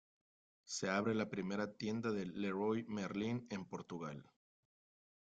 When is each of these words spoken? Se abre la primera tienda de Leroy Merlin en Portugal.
Se 0.65 0.89
abre 0.89 1.13
la 1.13 1.29
primera 1.29 1.75
tienda 1.77 2.09
de 2.11 2.25
Leroy 2.25 2.83
Merlin 2.87 3.45
en 3.51 3.65
Portugal. 3.65 4.31